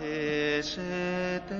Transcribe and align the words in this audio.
es 0.00 0.78
eterna, 0.78 1.50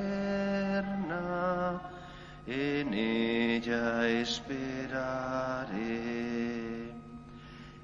en 2.47 2.95
ella 2.95 4.09
esperaré. 4.09 5.73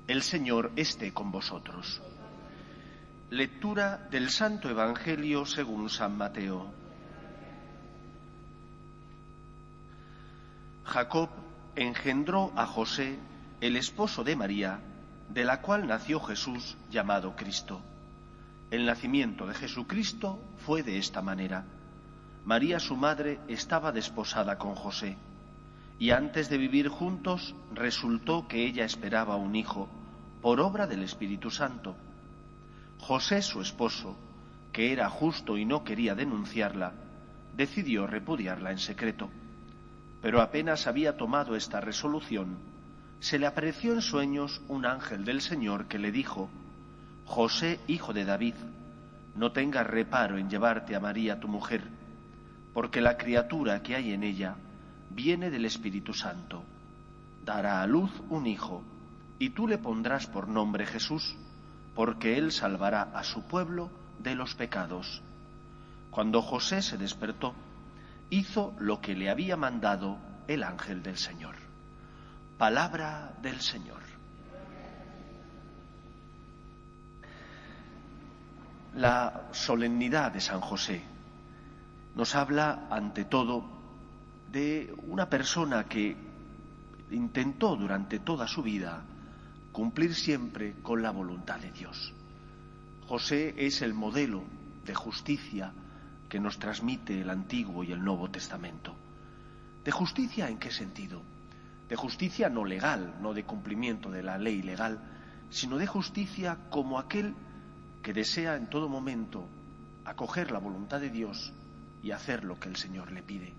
El 0.07 0.23
Señor 0.23 0.73
esté 0.77 1.13
con 1.13 1.31
vosotros. 1.31 2.01
Lectura 3.31 4.09
del 4.11 4.31
Santo 4.31 4.71
Evangelio 4.71 5.45
según 5.45 5.91
San 5.91 6.17
Mateo. 6.17 6.73
Jacob 10.85 11.29
engendró 11.77 12.53
a 12.57 12.65
José, 12.65 13.19
el 13.61 13.77
esposo 13.77 14.25
de 14.25 14.35
María, 14.35 14.81
de 15.29 15.45
la 15.45 15.61
cual 15.61 15.87
nació 15.87 16.19
Jesús 16.21 16.79
llamado 16.91 17.37
Cristo. 17.37 17.83
El 18.71 18.85
nacimiento 18.85 19.47
de 19.47 19.55
Jesucristo 19.55 20.39
fue 20.59 20.83
de 20.83 20.99
esta 20.99 21.23
manera. 21.23 21.65
María, 22.45 22.79
su 22.79 22.97
madre, 22.97 23.41
estaba 23.49 23.93
desposada 23.93 24.59
con 24.59 24.75
José, 24.75 25.17
y 25.99 26.11
antes 26.11 26.51
de 26.51 26.59
vivir 26.59 26.89
juntos 26.89 27.55
resultó 27.73 28.47
que 28.47 28.67
ella 28.67 28.85
esperaba 28.85 29.37
un 29.37 29.57
hijo, 29.57 29.89
por 30.43 30.61
obra 30.61 30.87
del 30.87 31.03
Espíritu 31.03 31.51
Santo. 31.51 31.97
José, 32.99 33.41
su 33.41 33.63
esposo, 33.63 34.17
que 34.71 34.93
era 34.93 35.09
justo 35.09 35.57
y 35.57 35.65
no 35.65 35.83
quería 35.83 36.15
denunciarla, 36.15 36.93
decidió 37.57 38.07
repudiarla 38.07 38.71
en 38.71 38.79
secreto. 38.79 39.31
Pero 40.21 40.43
apenas 40.43 40.87
había 40.87 41.17
tomado 41.17 41.57
esta 41.57 41.81
resolución, 41.81 42.59
se 43.21 43.39
le 43.39 43.47
apareció 43.47 43.95
en 43.95 44.03
sueños 44.03 44.61
un 44.69 44.85
ángel 44.85 45.25
del 45.25 45.41
Señor 45.41 45.87
que 45.87 45.99
le 45.99 46.13
dijo, 46.13 46.51
José, 47.29 47.79
hijo 47.89 48.15
de 48.15 48.25
David, 48.25 48.55
no 49.37 49.53
tengas 49.53 49.87
reparo 49.87 50.39
en 50.39 50.49
llevarte 50.49 50.97
a 50.97 51.01
María 51.01 51.39
tu 51.39 51.47
mujer, 51.47 51.83
porque 52.73 53.03
la 53.03 53.19
criatura 53.19 53.83
que 53.83 53.95
hay 53.95 54.13
en 54.13 54.25
ella 54.25 54.57
viene 55.11 55.51
del 55.51 55.67
Espíritu 55.67 56.15
Santo. 56.15 56.65
Dará 57.45 57.83
a 57.83 57.87
luz 57.87 58.11
un 58.31 58.47
hijo, 58.47 58.83
y 59.39 59.51
tú 59.51 59.69
le 59.69 59.77
pondrás 59.77 60.27
por 60.27 60.49
nombre 60.49 60.87
Jesús, 60.87 61.37
porque 61.95 62.39
él 62.39 62.51
salvará 62.51 63.03
a 63.03 63.23
su 63.25 63.43
pueblo 63.43 63.91
de 64.19 64.35
los 64.35 64.55
pecados. 64.55 65.23
Cuando 66.11 66.41
José 66.41 66.81
se 66.81 66.97
despertó, 66.97 67.55
hizo 68.31 68.75
lo 68.79 69.03
que 69.03 69.15
le 69.15 69.29
había 69.29 69.59
mandado 69.59 70.17
el 70.49 70.63
ángel 70.63 71.03
del 71.03 71.19
Señor. 71.19 71.57
Palabra 72.57 73.35
del 73.43 73.61
Señor. 73.61 74.18
La 78.99 79.45
solemnidad 79.53 80.33
de 80.33 80.41
San 80.41 80.61
José 80.61 81.01
nos 82.17 82.35
habla, 82.35 82.89
ante 82.91 83.27
todo, 83.27 83.65
de 84.51 84.93
una 85.07 85.31
persona 85.31 85.85
que 85.85 86.17
intentó 87.13 87.77
durante 87.77 88.19
toda 88.19 88.49
su 88.49 88.61
vida 88.61 89.05
cumplir 89.71 90.17
siempre 90.17 90.75
con 90.83 91.01
la 91.01 91.13
voluntad 91.13 91.61
de 91.61 91.71
Dios. 91.71 92.13
José 93.07 93.55
es 93.57 93.83
el 93.83 93.95
modelo 93.95 94.43
de 94.85 94.97
justicia 94.97 95.71
que 96.29 96.41
nos 96.41 96.59
transmite 96.59 97.21
el 97.21 97.31
Antiguo 97.31 97.85
y 97.85 97.93
el 97.93 98.03
Nuevo 98.03 98.29
Testamento. 98.31 98.97
¿De 99.85 99.93
justicia 99.93 100.49
en 100.49 100.59
qué 100.59 100.73
sentido? 100.73 101.23
De 101.89 101.95
justicia 101.95 102.49
no 102.49 102.65
legal, 102.65 103.15
no 103.23 103.33
de 103.33 103.45
cumplimiento 103.45 104.11
de 104.11 104.25
la 104.25 104.39
ley 104.39 104.61
legal, 104.61 104.99
sino 105.51 105.79
de 105.79 105.87
justicia 105.87 106.59
como 106.69 106.99
aquel 106.99 107.37
que 108.03 108.13
desea 108.13 108.57
en 108.57 108.69
todo 108.69 108.89
momento 108.89 109.47
acoger 110.05 110.51
la 110.51 110.59
voluntad 110.59 111.01
de 111.01 111.11
Dios 111.11 111.53
y 112.03 112.11
hacer 112.11 112.45
lo 112.45 112.59
que 112.59 112.69
el 112.69 112.77
Señor 112.77 113.13
le 113.13 113.23
pide. 113.23 113.53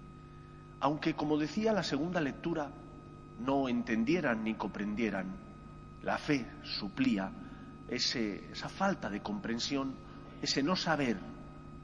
Aunque, 0.79 1.13
como 1.13 1.37
decía 1.37 1.73
la 1.73 1.83
segunda 1.83 2.21
lectura, 2.21 2.71
no 3.39 3.69
entendieran 3.69 4.43
ni 4.43 4.55
comprendieran, 4.55 5.27
la 6.03 6.17
fe 6.17 6.45
suplía 6.63 7.31
esa 7.89 8.69
falta 8.69 9.09
de 9.09 9.21
comprensión, 9.21 9.93
ese 10.41 10.63
no 10.63 10.75
saber 10.75 11.17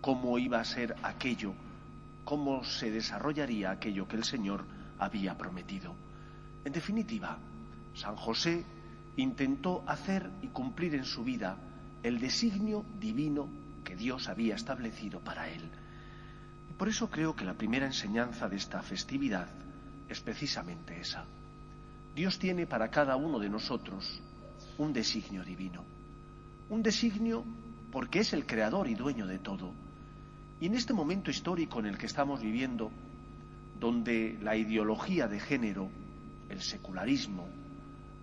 cómo 0.02 0.38
iba 0.40 0.60
a 0.60 0.66
ser 0.66 0.96
aquello, 1.04 1.54
cómo 2.24 2.64
se 2.64 2.92
desarrollaría 2.92 3.72
aquello 3.72 4.08
que 4.08 4.16
el 4.16 4.24
Señor 4.24 4.66
había 5.00 5.38
prometido. 5.38 5.94
En 6.64 6.72
definitiva, 6.72 7.38
San 7.94 8.16
José 8.16 8.64
intentó 9.18 9.84
hacer 9.88 10.30
y 10.42 10.48
cumplir 10.48 10.96
en 10.96 11.06
su 11.06 11.24
vida 11.24 11.58
el 12.06 12.20
designio 12.20 12.86
divino 13.00 13.50
que 13.84 13.96
Dios 13.96 14.30
había 14.30 14.54
establecido 14.54 15.22
para 15.22 15.50
él. 15.50 15.72
Por 16.78 16.88
eso 16.88 17.10
creo 17.10 17.36
que 17.36 17.46
la 17.46 17.56
primera 17.56 17.88
enseñanza 17.88 18.48
de 18.48 18.58
esta 18.58 18.84
festividad 18.84 19.48
es 20.08 20.22
precisamente 20.22 21.02
esa. 21.02 21.26
Dios 22.16 22.38
tiene 22.38 22.68
para 22.68 22.92
cada 22.92 23.16
uno 23.16 23.40
de 23.40 23.50
nosotros 23.50 24.22
un 24.78 24.94
designio 24.94 25.44
divino. 25.44 25.84
Un 26.70 26.84
designio 26.84 27.44
porque 27.92 28.20
es 28.20 28.34
el 28.34 28.46
creador 28.46 28.88
y 28.88 28.94
dueño 28.94 29.26
de 29.26 29.40
todo. 29.40 29.74
Y 30.62 30.68
en 30.68 30.76
este 30.76 30.94
momento 30.94 31.32
histórico 31.32 31.80
en 31.80 31.88
el 31.88 31.98
que 31.98 32.06
estamos 32.06 32.40
viviendo, 32.40 32.92
donde 33.80 34.38
la 34.44 34.56
ideología 34.56 35.28
de 35.28 35.40
género, 35.40 35.90
el 36.50 36.62
secularismo, 36.62 37.48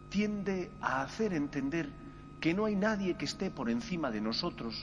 tiende 0.09 0.71
a 0.81 1.03
hacer 1.03 1.33
entender 1.33 2.02
que 2.43 2.55
no 2.55 2.65
hay 2.65 2.75
nadie 2.75 3.15
que 3.15 3.25
esté 3.25 3.53
por 3.53 3.71
encima 3.71 4.11
de 4.11 4.21
nosotros 4.21 4.75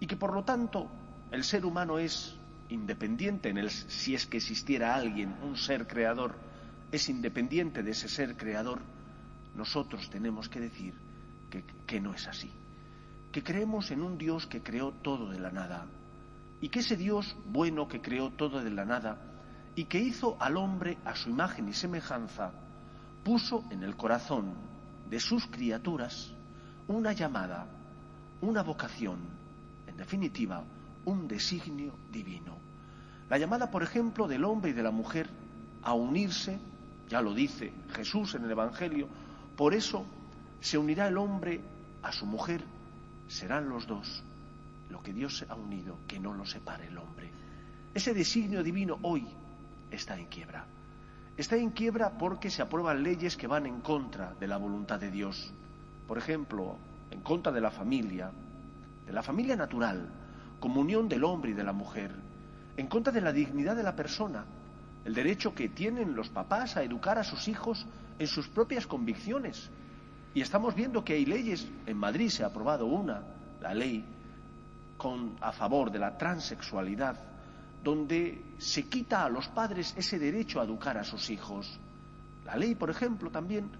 y 0.00 0.08
que 0.08 0.16
por 0.16 0.34
lo 0.34 0.42
tanto 0.42 0.90
el 1.30 1.44
ser 1.44 1.64
humano 1.64 2.00
es 2.00 2.34
independiente 2.68 3.48
en 3.48 3.58
el 3.58 3.70
si 3.70 4.16
es 4.16 4.26
que 4.26 4.38
existiera 4.38 4.92
alguien, 4.92 5.36
un 5.40 5.56
ser 5.56 5.86
creador, 5.86 6.34
es 6.90 7.08
independiente 7.08 7.84
de 7.84 7.92
ese 7.92 8.08
ser 8.08 8.36
creador, 8.36 8.80
nosotros 9.54 10.10
tenemos 10.10 10.48
que 10.48 10.58
decir 10.58 10.94
que, 11.48 11.62
que 11.86 12.00
no 12.00 12.12
es 12.12 12.26
así, 12.26 12.50
que 13.30 13.44
creemos 13.44 13.92
en 13.92 14.02
un 14.02 14.18
Dios 14.18 14.48
que 14.48 14.64
creó 14.64 14.90
todo 14.90 15.30
de 15.30 15.38
la 15.38 15.52
nada 15.52 15.86
y 16.60 16.70
que 16.70 16.80
ese 16.80 16.96
Dios 16.96 17.36
bueno 17.46 17.86
que 17.86 18.00
creó 18.00 18.30
todo 18.30 18.64
de 18.64 18.70
la 18.70 18.84
nada 18.84 19.16
y 19.76 19.84
que 19.84 20.00
hizo 20.00 20.36
al 20.40 20.56
hombre 20.56 20.98
a 21.04 21.14
su 21.14 21.30
imagen 21.30 21.68
y 21.68 21.72
semejanza, 21.72 22.50
puso 23.22 23.62
en 23.70 23.84
el 23.84 23.94
corazón 23.94 24.54
de 25.08 25.20
sus 25.20 25.46
criaturas 25.46 26.32
una 26.88 27.12
llamada, 27.12 27.66
una 28.40 28.62
vocación, 28.62 29.18
en 29.86 29.96
definitiva, 29.96 30.62
un 31.04 31.26
designio 31.26 31.94
divino. 32.12 32.56
La 33.28 33.38
llamada, 33.38 33.70
por 33.70 33.82
ejemplo, 33.82 34.28
del 34.28 34.44
hombre 34.44 34.70
y 34.70 34.74
de 34.74 34.82
la 34.82 34.90
mujer 34.90 35.28
a 35.82 35.94
unirse, 35.94 36.58
ya 37.08 37.20
lo 37.20 37.34
dice 37.34 37.72
Jesús 37.94 38.34
en 38.34 38.44
el 38.44 38.50
Evangelio, 38.50 39.08
por 39.56 39.74
eso 39.74 40.04
se 40.60 40.78
unirá 40.78 41.08
el 41.08 41.18
hombre 41.18 41.60
a 42.02 42.12
su 42.12 42.26
mujer, 42.26 42.62
serán 43.28 43.68
los 43.68 43.86
dos. 43.86 44.22
Lo 44.90 45.02
que 45.02 45.12
Dios 45.12 45.44
ha 45.48 45.54
unido, 45.56 45.98
que 46.06 46.20
no 46.20 46.32
lo 46.32 46.46
separe 46.46 46.86
el 46.86 46.98
hombre. 46.98 47.30
Ese 47.92 48.14
designio 48.14 48.62
divino 48.62 48.98
hoy 49.02 49.26
está 49.90 50.16
en 50.16 50.26
quiebra. 50.26 50.64
Está 51.36 51.56
en 51.56 51.70
quiebra 51.70 52.10
porque 52.16 52.50
se 52.50 52.62
aprueban 52.62 53.02
leyes 53.02 53.36
que 53.36 53.48
van 53.48 53.66
en 53.66 53.80
contra 53.80 54.34
de 54.34 54.46
la 54.46 54.56
voluntad 54.56 55.00
de 55.00 55.10
Dios 55.10 55.52
por 56.06 56.18
ejemplo, 56.18 56.76
en 57.10 57.20
contra 57.20 57.52
de 57.52 57.60
la 57.60 57.70
familia, 57.70 58.30
de 59.06 59.12
la 59.12 59.22
familia 59.22 59.56
natural, 59.56 60.08
comunión 60.60 61.08
del 61.08 61.24
hombre 61.24 61.50
y 61.50 61.54
de 61.54 61.64
la 61.64 61.72
mujer, 61.72 62.10
en 62.76 62.86
contra 62.86 63.12
de 63.12 63.20
la 63.20 63.32
dignidad 63.32 63.76
de 63.76 63.82
la 63.82 63.96
persona, 63.96 64.44
el 65.04 65.14
derecho 65.14 65.54
que 65.54 65.68
tienen 65.68 66.14
los 66.14 66.28
papás 66.28 66.76
a 66.76 66.82
educar 66.82 67.18
a 67.18 67.24
sus 67.24 67.48
hijos 67.48 67.86
en 68.18 68.26
sus 68.26 68.48
propias 68.48 68.86
convicciones. 68.86 69.70
Y 70.34 70.40
estamos 70.40 70.74
viendo 70.74 71.04
que 71.04 71.14
hay 71.14 71.24
leyes, 71.24 71.66
en 71.86 71.96
Madrid 71.96 72.28
se 72.28 72.42
ha 72.42 72.48
aprobado 72.48 72.86
una, 72.86 73.22
la 73.60 73.72
ley 73.72 74.04
a 75.40 75.52
favor 75.52 75.90
de 75.90 75.98
la 75.98 76.16
transexualidad, 76.16 77.16
donde 77.84 78.42
se 78.58 78.88
quita 78.88 79.24
a 79.24 79.28
los 79.28 79.46
padres 79.48 79.94
ese 79.96 80.18
derecho 80.18 80.60
a 80.60 80.64
educar 80.64 80.98
a 80.98 81.04
sus 81.04 81.30
hijos. 81.30 81.78
La 82.44 82.56
ley, 82.56 82.74
por 82.74 82.90
ejemplo, 82.90 83.30
también 83.30 83.70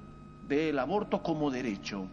del 0.48 0.78
aborto 0.78 1.22
como 1.22 1.50
derecho. 1.50 2.06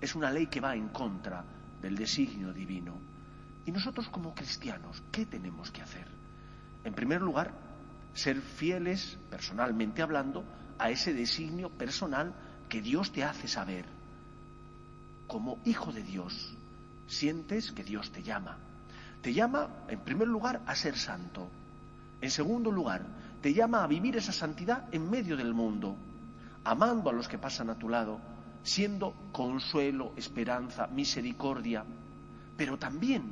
Es 0.00 0.14
una 0.14 0.30
ley 0.30 0.46
que 0.46 0.60
va 0.60 0.74
en 0.74 0.88
contra 0.88 1.44
del 1.80 1.96
designio 1.96 2.52
divino. 2.52 2.94
Y 3.66 3.72
nosotros 3.72 4.08
como 4.08 4.34
cristianos, 4.34 5.02
¿qué 5.12 5.26
tenemos 5.26 5.70
que 5.70 5.82
hacer? 5.82 6.06
En 6.84 6.94
primer 6.94 7.20
lugar, 7.20 7.52
ser 8.14 8.40
fieles, 8.40 9.18
personalmente 9.30 10.02
hablando, 10.02 10.44
a 10.78 10.90
ese 10.90 11.12
designio 11.12 11.68
personal 11.70 12.32
que 12.68 12.80
Dios 12.80 13.12
te 13.12 13.24
hace 13.24 13.48
saber. 13.48 13.84
Como 15.26 15.58
hijo 15.64 15.92
de 15.92 16.02
Dios, 16.02 16.54
sientes 17.06 17.72
que 17.72 17.84
Dios 17.84 18.10
te 18.10 18.22
llama. 18.22 18.56
Te 19.22 19.32
llama, 19.32 19.68
en 19.88 20.00
primer 20.00 20.28
lugar, 20.28 20.62
a 20.66 20.74
ser 20.74 20.96
santo. 20.96 21.48
En 22.20 22.30
segundo 22.30 22.70
lugar, 22.70 23.02
te 23.42 23.52
llama 23.52 23.84
a 23.84 23.86
vivir 23.86 24.16
esa 24.16 24.32
santidad 24.32 24.86
en 24.92 25.10
medio 25.10 25.36
del 25.36 25.54
mundo 25.54 25.96
amando 26.68 27.08
a 27.08 27.14
los 27.14 27.28
que 27.28 27.38
pasan 27.38 27.70
a 27.70 27.78
tu 27.78 27.88
lado, 27.88 28.20
siendo 28.62 29.14
consuelo, 29.32 30.12
esperanza, 30.16 30.86
misericordia, 30.88 31.82
pero 32.58 32.78
también 32.78 33.22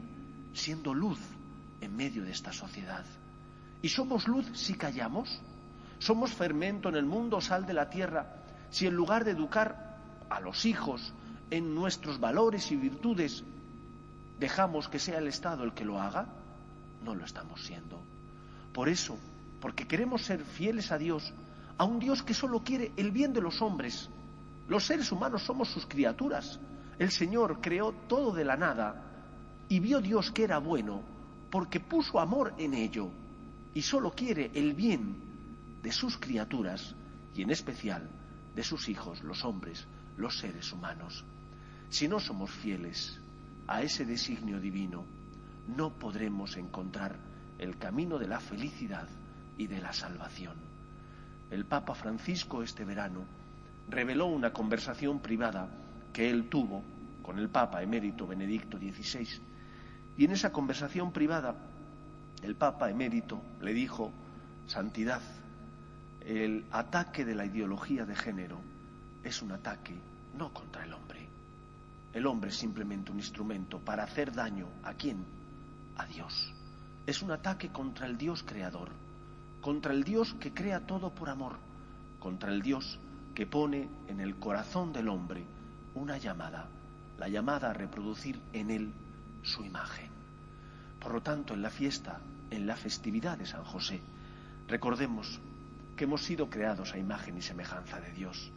siendo 0.54 0.94
luz 0.94 1.18
en 1.82 1.94
medio 1.94 2.24
de 2.24 2.32
esta 2.32 2.54
sociedad. 2.54 3.04
¿Y 3.82 3.90
somos 3.90 4.26
luz 4.26 4.46
si 4.54 4.72
callamos? 4.72 5.42
¿Somos 5.98 6.32
fermento 6.32 6.88
en 6.88 6.96
el 6.96 7.04
mundo, 7.04 7.42
sal 7.42 7.66
de 7.66 7.74
la 7.74 7.90
tierra, 7.90 8.36
si 8.70 8.86
en 8.86 8.94
lugar 8.94 9.26
de 9.26 9.32
educar 9.32 9.98
a 10.30 10.40
los 10.40 10.64
hijos 10.64 11.12
en 11.50 11.74
nuestros 11.74 12.18
valores 12.18 12.72
y 12.72 12.76
virtudes, 12.76 13.44
dejamos 14.40 14.88
que 14.88 14.98
sea 14.98 15.18
el 15.18 15.28
Estado 15.28 15.62
el 15.64 15.74
que 15.74 15.84
lo 15.84 16.00
haga? 16.00 16.26
No 17.04 17.14
lo 17.14 17.26
estamos 17.26 17.62
siendo. 17.62 18.00
Por 18.72 18.88
eso, 18.88 19.18
porque 19.60 19.86
queremos 19.86 20.22
ser 20.22 20.42
fieles 20.42 20.90
a 20.90 20.96
Dios, 20.96 21.34
a 21.78 21.84
un 21.84 21.98
Dios 21.98 22.22
que 22.22 22.34
solo 22.34 22.62
quiere 22.62 22.92
el 22.96 23.10
bien 23.10 23.32
de 23.32 23.40
los 23.40 23.60
hombres. 23.62 24.08
Los 24.68 24.86
seres 24.86 25.12
humanos 25.12 25.42
somos 25.44 25.68
sus 25.68 25.86
criaturas. 25.86 26.58
El 26.98 27.10
Señor 27.10 27.60
creó 27.60 27.92
todo 28.08 28.32
de 28.32 28.44
la 28.44 28.56
nada 28.56 29.02
y 29.68 29.80
vio 29.80 30.00
Dios 30.00 30.30
que 30.30 30.44
era 30.44 30.58
bueno 30.58 31.02
porque 31.50 31.80
puso 31.80 32.18
amor 32.20 32.54
en 32.58 32.74
ello 32.74 33.10
y 33.74 33.82
solo 33.82 34.10
quiere 34.12 34.50
el 34.54 34.74
bien 34.74 35.16
de 35.82 35.92
sus 35.92 36.16
criaturas 36.16 36.94
y 37.34 37.42
en 37.42 37.50
especial 37.50 38.08
de 38.54 38.64
sus 38.64 38.88
hijos, 38.88 39.22
los 39.22 39.44
hombres, 39.44 39.86
los 40.16 40.38
seres 40.38 40.72
humanos. 40.72 41.24
Si 41.90 42.08
no 42.08 42.18
somos 42.18 42.50
fieles 42.50 43.20
a 43.66 43.82
ese 43.82 44.04
designio 44.04 44.60
divino, 44.60 45.04
no 45.68 45.90
podremos 45.90 46.56
encontrar 46.56 47.16
el 47.58 47.76
camino 47.76 48.18
de 48.18 48.28
la 48.28 48.40
felicidad 48.40 49.08
y 49.58 49.66
de 49.66 49.80
la 49.80 49.92
salvación. 49.92 50.75
El 51.50 51.64
Papa 51.64 51.94
Francisco 51.94 52.62
este 52.62 52.84
verano 52.84 53.24
reveló 53.88 54.26
una 54.26 54.52
conversación 54.52 55.20
privada 55.20 55.68
que 56.12 56.28
él 56.28 56.48
tuvo 56.48 56.82
con 57.22 57.38
el 57.38 57.48
Papa 57.48 57.82
emérito 57.82 58.26
Benedicto 58.26 58.78
XVI. 58.78 59.28
Y 60.16 60.24
en 60.24 60.32
esa 60.32 60.50
conversación 60.50 61.12
privada, 61.12 61.54
el 62.42 62.56
Papa 62.56 62.90
emérito 62.90 63.40
le 63.60 63.74
dijo, 63.74 64.12
Santidad, 64.66 65.22
el 66.20 66.64
ataque 66.72 67.24
de 67.24 67.34
la 67.34 67.46
ideología 67.46 68.04
de 68.04 68.16
género 68.16 68.58
es 69.22 69.42
un 69.42 69.52
ataque 69.52 69.94
no 70.36 70.52
contra 70.52 70.84
el 70.84 70.92
hombre. 70.92 71.28
El 72.12 72.26
hombre 72.26 72.50
es 72.50 72.56
simplemente 72.56 73.12
un 73.12 73.18
instrumento 73.18 73.78
para 73.78 74.02
hacer 74.02 74.32
daño 74.32 74.66
a 74.82 74.94
quién? 74.94 75.24
A 75.96 76.06
Dios. 76.06 76.52
Es 77.06 77.22
un 77.22 77.30
ataque 77.30 77.68
contra 77.68 78.06
el 78.06 78.16
Dios 78.16 78.42
creador, 78.42 78.88
contra 79.66 79.92
el 79.92 80.04
Dios 80.04 80.32
que 80.38 80.54
crea 80.54 80.86
todo 80.86 81.10
por 81.10 81.28
amor, 81.28 81.56
contra 82.20 82.52
el 82.52 82.62
Dios 82.62 83.00
que 83.34 83.48
pone 83.48 83.88
en 84.06 84.20
el 84.20 84.36
corazón 84.36 84.92
del 84.92 85.08
hombre 85.08 85.42
una 85.96 86.18
llamada, 86.18 86.68
la 87.18 87.28
llamada 87.28 87.70
a 87.70 87.72
reproducir 87.72 88.40
en 88.52 88.70
él 88.70 88.92
su 89.42 89.64
imagen. 89.64 90.08
Por 91.00 91.14
lo 91.14 91.20
tanto, 91.20 91.54
en 91.54 91.62
la 91.62 91.70
fiesta, 91.70 92.20
en 92.48 92.68
la 92.68 92.76
festividad 92.76 93.38
de 93.38 93.46
San 93.46 93.64
José, 93.64 94.00
recordemos 94.68 95.40
que 95.96 96.04
hemos 96.04 96.22
sido 96.22 96.48
creados 96.48 96.94
a 96.94 96.98
imagen 96.98 97.36
y 97.36 97.42
semejanza 97.42 98.00
de 98.00 98.12
Dios, 98.12 98.52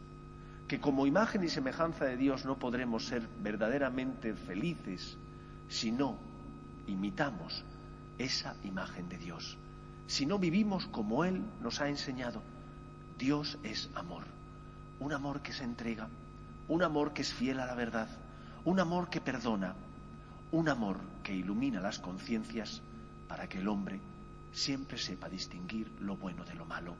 que 0.68 0.78
como 0.78 1.08
imagen 1.08 1.42
y 1.42 1.48
semejanza 1.48 2.04
de 2.04 2.18
Dios 2.18 2.44
no 2.44 2.56
podremos 2.56 3.06
ser 3.06 3.26
verdaderamente 3.42 4.34
felices 4.34 5.18
si 5.68 5.90
no 5.90 6.16
imitamos 6.86 7.64
esa 8.16 8.54
imagen 8.62 9.08
de 9.08 9.18
Dios, 9.18 9.58
si 10.10 10.26
no 10.26 10.40
vivimos 10.40 10.86
como 10.88 11.24
Él 11.24 11.40
nos 11.62 11.80
ha 11.80 11.88
enseñado. 11.88 12.42
Dios 13.16 13.58
es 13.62 13.88
amor, 13.94 14.24
un 14.98 15.12
amor 15.12 15.40
que 15.40 15.52
se 15.52 15.62
entrega, 15.62 16.08
un 16.66 16.82
amor 16.82 17.12
que 17.12 17.22
es 17.22 17.32
fiel 17.32 17.60
a 17.60 17.66
la 17.66 17.76
verdad, 17.76 18.08
un 18.64 18.80
amor 18.80 19.08
que 19.08 19.20
perdona, 19.20 19.72
un 20.50 20.68
amor 20.68 20.98
que 21.22 21.32
ilumina 21.32 21.80
las 21.80 22.00
conciencias 22.00 22.82
para 23.28 23.48
que 23.48 23.58
el 23.58 23.68
hombre 23.68 24.00
siempre 24.52 24.98
sepa 24.98 25.28
distinguir 25.28 25.92
lo 26.00 26.16
bueno 26.16 26.44
de 26.44 26.54
lo 26.54 26.66
malo. 26.66 26.96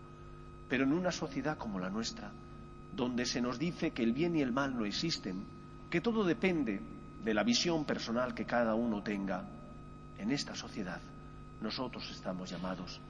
Pero 0.69 0.85
en 0.85 0.93
una 0.93 1.11
sociedad 1.11 1.59
como 1.59 1.81
la 1.81 1.91
nuestra, 1.91 2.31
donde 2.95 3.27
se 3.27 3.41
nos 3.41 3.59
dice 3.59 3.91
que 3.91 4.05
el 4.05 4.13
bien 4.13 4.37
y 4.37 4.41
el 4.41 4.53
mal 4.53 4.77
no 4.77 4.85
existen, 4.85 5.45
que 5.91 6.01
todo 6.01 6.23
depende 6.23 6.81
de 7.25 7.35
la 7.35 7.43
visión 7.43 7.85
personal 7.85 8.35
que 8.35 8.45
cada 8.45 8.77
uno 8.77 9.03
tenga, 9.03 9.43
en 10.17 10.31
esta 10.31 10.55
sociedad 10.55 11.01
nosotros 11.61 12.11
estamos 12.11 12.51
llamados 12.51 13.01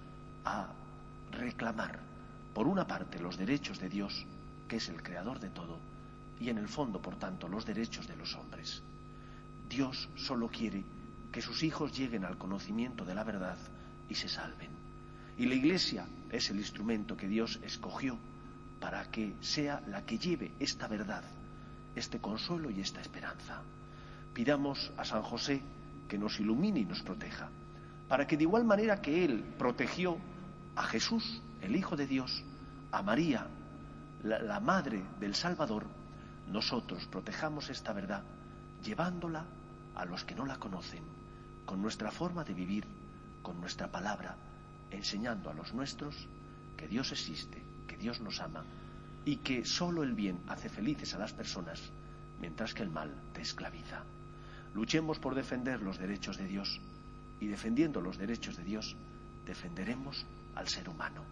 a 0.44 0.68
reclamar, 1.32 1.98
por 2.54 2.66
una 2.66 2.86
parte, 2.86 3.20
los 3.20 3.36
derechos 3.36 3.78
de 3.78 3.88
Dios, 3.88 4.26
que 4.68 4.76
es 4.76 4.88
el 4.88 5.02
creador 5.02 5.38
de 5.38 5.50
todo, 5.50 5.78
y 6.40 6.48
en 6.48 6.58
el 6.58 6.68
fondo, 6.68 7.00
por 7.00 7.16
tanto, 7.16 7.48
los 7.48 7.64
derechos 7.64 8.08
de 8.08 8.16
los 8.16 8.34
hombres. 8.34 8.82
Dios 9.68 10.08
solo 10.16 10.48
quiere 10.48 10.82
que 11.30 11.42
sus 11.42 11.62
hijos 11.62 11.96
lleguen 11.96 12.24
al 12.24 12.38
conocimiento 12.38 13.04
de 13.04 13.14
la 13.14 13.24
verdad 13.24 13.56
y 14.08 14.14
se 14.14 14.28
salven. 14.28 14.70
Y 15.38 15.46
la 15.46 15.54
Iglesia 15.54 16.06
es 16.30 16.50
el 16.50 16.58
instrumento 16.58 17.16
que 17.16 17.28
Dios 17.28 17.60
escogió 17.62 18.18
para 18.80 19.10
que 19.10 19.34
sea 19.40 19.80
la 19.88 20.04
que 20.04 20.18
lleve 20.18 20.52
esta 20.58 20.88
verdad, 20.88 21.22
este 21.94 22.18
consuelo 22.18 22.70
y 22.70 22.80
esta 22.80 23.00
esperanza. 23.00 23.62
Pidamos 24.34 24.90
a 24.96 25.04
San 25.04 25.22
José 25.22 25.62
que 26.08 26.18
nos 26.18 26.40
ilumine 26.40 26.80
y 26.80 26.84
nos 26.84 27.02
proteja, 27.02 27.48
para 28.10 28.26
que 28.26 28.36
de 28.36 28.42
igual 28.42 28.64
manera 28.64 29.00
que 29.00 29.24
Él 29.24 29.44
protegió 29.56 30.18
a 30.74 30.82
Jesús, 30.82 31.40
el 31.62 31.76
Hijo 31.76 31.94
de 31.94 32.08
Dios, 32.08 32.42
a 32.90 33.04
María, 33.04 33.46
la, 34.24 34.58
Madre 34.58 35.00
del 35.20 35.36
Salvador, 35.36 35.86
nosotros 36.48 37.06
protejamos 37.06 37.70
esta 37.70 37.92
verdad 37.92 38.24
llevándola 38.82 39.44
a 39.94 40.04
los 40.06 40.24
que 40.24 40.34
no 40.34 40.44
la 40.44 40.56
conocen, 40.56 41.04
con 41.64 41.80
nuestra 41.80 42.10
forma 42.10 42.42
de 42.42 42.52
vivir, 42.52 42.84
con 43.42 43.60
nuestra 43.60 43.86
palabra, 43.86 44.34
enseñando 44.90 45.48
a 45.48 45.54
los 45.54 45.72
nuestros 45.72 46.26
que 46.76 46.88
Dios 46.88 47.12
existe, 47.12 47.62
que 47.86 47.96
Dios 47.96 48.20
nos 48.20 48.40
ama 48.40 48.64
y 49.24 49.36
que 49.36 49.64
solo 49.64 50.02
el 50.02 50.14
bien 50.14 50.40
hace 50.48 50.68
felices 50.68 51.14
a 51.14 51.18
las 51.20 51.32
personas, 51.32 51.80
mientras 52.40 52.74
que 52.74 52.82
el 52.82 52.90
mal 52.90 53.14
te 53.32 53.42
esclaviza. 53.42 54.02
Luchemos 54.74 55.20
por 55.20 55.36
defender 55.36 55.80
los 55.80 55.96
derechos 55.96 56.38
de 56.38 56.46
Dios 56.46 56.80
y 57.40 57.46
defendiendo 57.46 58.00
los 58.00 58.18
derechos 58.18 58.56
de 58.56 58.64
Dios, 58.64 58.96
defenderemos 59.46 60.26
al 60.54 60.68
ser 60.68 60.88
humano. 60.88 61.22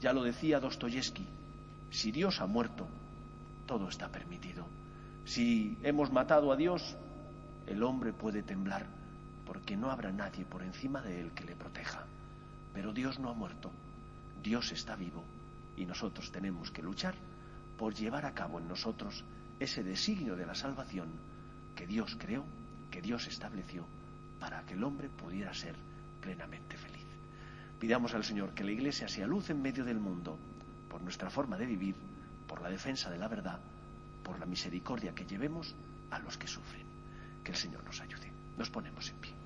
Ya 0.00 0.12
lo 0.12 0.22
decía 0.22 0.60
Dostoyevsky, 0.60 1.26
si 1.90 2.10
Dios 2.10 2.40
ha 2.40 2.46
muerto, 2.46 2.88
todo 3.66 3.88
está 3.88 4.08
permitido. 4.08 4.66
Si 5.24 5.78
hemos 5.82 6.10
matado 6.10 6.50
a 6.52 6.56
Dios, 6.56 6.96
el 7.66 7.82
hombre 7.82 8.12
puede 8.12 8.42
temblar, 8.42 8.86
porque 9.46 9.76
no 9.76 9.90
habrá 9.90 10.10
nadie 10.10 10.44
por 10.44 10.62
encima 10.62 11.02
de 11.02 11.20
él 11.20 11.32
que 11.32 11.44
le 11.44 11.54
proteja. 11.54 12.04
Pero 12.72 12.92
Dios 12.92 13.18
no 13.18 13.28
ha 13.28 13.34
muerto, 13.34 13.70
Dios 14.42 14.72
está 14.72 14.96
vivo 14.96 15.22
y 15.76 15.84
nosotros 15.84 16.32
tenemos 16.32 16.70
que 16.70 16.82
luchar 16.82 17.14
por 17.78 17.94
llevar 17.94 18.26
a 18.26 18.34
cabo 18.34 18.58
en 18.58 18.68
nosotros 18.68 19.24
ese 19.60 19.82
designio 19.82 20.36
de 20.36 20.46
la 20.46 20.54
salvación 20.54 21.08
que 21.76 21.86
Dios 21.86 22.16
creó, 22.18 22.44
que 22.90 23.02
Dios 23.02 23.26
estableció 23.26 23.84
para 24.42 24.66
que 24.66 24.74
el 24.74 24.82
hombre 24.82 25.08
pudiera 25.08 25.54
ser 25.54 25.76
plenamente 26.20 26.76
feliz. 26.76 27.06
Pidamos 27.78 28.12
al 28.12 28.24
Señor 28.24 28.54
que 28.54 28.64
la 28.64 28.72
Iglesia 28.72 29.06
sea 29.06 29.24
luz 29.24 29.50
en 29.50 29.62
medio 29.62 29.84
del 29.84 30.00
mundo 30.00 30.36
por 30.90 31.00
nuestra 31.00 31.30
forma 31.30 31.56
de 31.56 31.64
vivir, 31.64 31.94
por 32.48 32.60
la 32.60 32.68
defensa 32.68 33.08
de 33.08 33.18
la 33.18 33.28
verdad, 33.28 33.60
por 34.24 34.40
la 34.40 34.46
misericordia 34.46 35.14
que 35.14 35.26
llevemos 35.26 35.76
a 36.10 36.18
los 36.18 36.36
que 36.38 36.48
sufren. 36.48 36.84
Que 37.44 37.52
el 37.52 37.56
Señor 37.56 37.84
nos 37.84 38.00
ayude. 38.00 38.32
Nos 38.58 38.68
ponemos 38.68 39.08
en 39.10 39.16
pie. 39.18 39.41